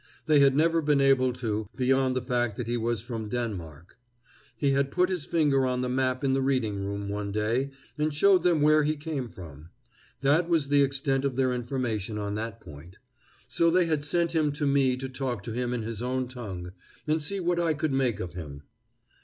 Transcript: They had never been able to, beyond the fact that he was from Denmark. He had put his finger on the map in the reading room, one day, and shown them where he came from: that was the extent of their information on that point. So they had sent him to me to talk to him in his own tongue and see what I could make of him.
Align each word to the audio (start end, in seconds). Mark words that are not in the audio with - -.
They 0.25 0.39
had 0.39 0.55
never 0.55 0.81
been 0.81 0.99
able 0.99 1.31
to, 1.33 1.69
beyond 1.75 2.15
the 2.15 2.23
fact 2.23 2.55
that 2.55 2.65
he 2.65 2.75
was 2.75 3.01
from 3.03 3.29
Denmark. 3.29 3.99
He 4.57 4.71
had 4.71 4.89
put 4.89 5.09
his 5.09 5.25
finger 5.25 5.63
on 5.67 5.81
the 5.81 5.89
map 5.89 6.23
in 6.23 6.33
the 6.33 6.41
reading 6.41 6.83
room, 6.83 7.07
one 7.07 7.31
day, 7.31 7.69
and 7.99 8.11
shown 8.11 8.41
them 8.41 8.63
where 8.63 8.81
he 8.81 8.95
came 8.97 9.29
from: 9.29 9.69
that 10.21 10.49
was 10.49 10.69
the 10.69 10.81
extent 10.81 11.23
of 11.23 11.35
their 11.35 11.53
information 11.53 12.17
on 12.17 12.33
that 12.33 12.59
point. 12.61 12.97
So 13.47 13.69
they 13.69 13.85
had 13.85 14.03
sent 14.03 14.31
him 14.31 14.51
to 14.53 14.65
me 14.65 14.97
to 14.97 15.07
talk 15.07 15.43
to 15.43 15.51
him 15.53 15.71
in 15.71 15.83
his 15.83 16.01
own 16.01 16.27
tongue 16.27 16.71
and 17.05 17.21
see 17.21 17.39
what 17.39 17.59
I 17.59 17.75
could 17.75 17.93
make 17.93 18.19
of 18.19 18.33
him. 18.33 18.63